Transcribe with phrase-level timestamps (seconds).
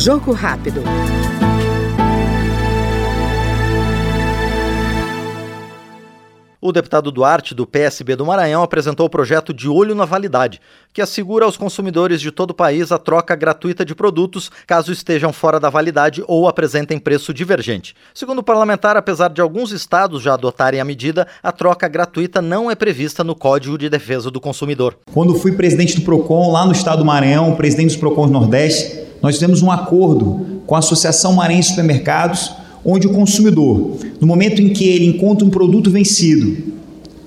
[0.00, 0.82] Jogo rápido.
[6.58, 10.58] O deputado Duarte, do PSB do Maranhão, apresentou o projeto de Olho na Validade,
[10.90, 15.34] que assegura aos consumidores de todo o país a troca gratuita de produtos caso estejam
[15.34, 17.94] fora da validade ou apresentem preço divergente.
[18.14, 22.70] Segundo o parlamentar, apesar de alguns estados já adotarem a medida, a troca gratuita não
[22.70, 24.96] é prevista no Código de Defesa do Consumidor.
[25.12, 29.34] Quando fui presidente do PROCON lá no estado do Maranhão, presidente dos PROCONs Nordeste, nós
[29.34, 32.52] fizemos um acordo com a Associação Maranhense de Supermercados
[32.84, 36.56] onde o consumidor, no momento em que ele encontra um produto vencido,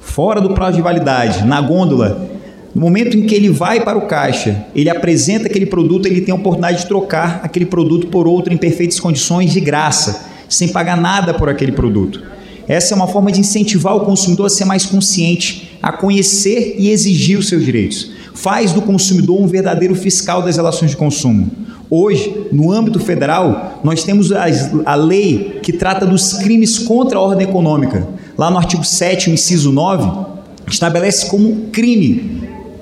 [0.00, 2.30] fora do prazo de validade, na gôndola,
[2.74, 6.32] no momento em que ele vai para o caixa, ele apresenta aquele produto, ele tem
[6.32, 11.00] a oportunidade de trocar aquele produto por outro em perfeitas condições de graça, sem pagar
[11.00, 12.22] nada por aquele produto.
[12.68, 16.90] Essa é uma forma de incentivar o consumidor a ser mais consciente, a conhecer e
[16.90, 18.10] exigir os seus direitos.
[18.34, 21.50] Faz do consumidor um verdadeiro fiscal das relações de consumo.
[21.88, 24.46] Hoje, no âmbito federal, nós temos a,
[24.84, 28.06] a, lei que trata dos crimes contra a ordem econômica.
[28.36, 30.26] Lá no artigo 7, inciso 9,
[30.66, 32.35] estabelece como crime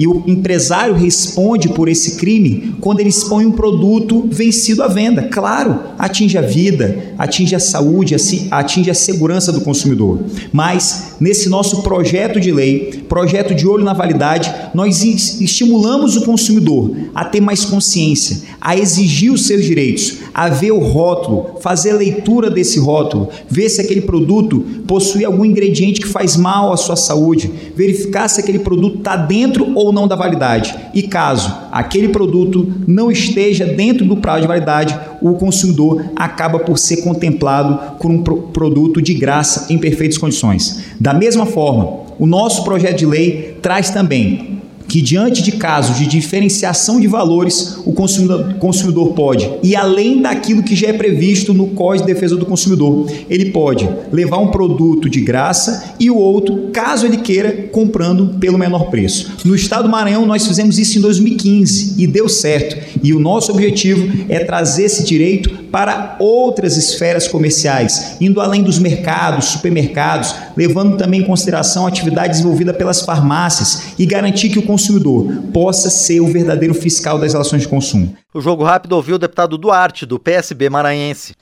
[0.00, 5.24] e o empresário responde por esse crime quando ele expõe um produto vencido à venda.
[5.24, 8.16] Claro, atinge a vida, atinge a saúde,
[8.50, 10.20] atinge a segurança do consumidor.
[10.50, 16.96] Mas nesse nosso projeto de lei, projeto de olho na validade, nós estimulamos o consumidor
[17.14, 22.48] a ter mais consciência, a exigir os seus direitos, a ver o rótulo, fazer leitura
[22.48, 27.50] desse rótulo, ver se aquele produto possui algum ingrediente que faz mal à sua saúde,
[27.76, 30.74] verificar se aquele produto está dentro ou não da validade.
[30.94, 36.78] E caso aquele produto não esteja dentro do prazo de validade, o consumidor acaba por
[36.78, 40.84] ser contemplado por um produto de graça em perfeitas condições.
[40.98, 46.06] Da mesma forma, o nosso projeto de lei traz também que, diante de casos de
[46.06, 51.68] diferenciação de valores, o consumidor, consumidor pode ir além daquilo que já é previsto no
[51.68, 53.08] Código de Defesa do Consumidor.
[53.30, 58.58] Ele pode levar um produto de graça e o outro, caso ele queira, comprando pelo
[58.58, 59.30] menor preço.
[59.44, 62.76] No estado do Maranhão, nós fizemos isso em 2015 e deu certo.
[63.00, 68.78] E o nosso objetivo é trazer esse direito para outras esferas comerciais, indo além dos
[68.78, 74.66] mercados, supermercados, levando também em consideração a atividade desenvolvida pelas farmácias e garantir que o
[74.66, 78.14] consumidor possa ser o verdadeiro fiscal das relações de consumo.
[78.32, 81.34] O Jogo Rápido ouviu o deputado Duarte, do PSB maranhense.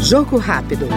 [0.00, 0.88] Jogo Rápido.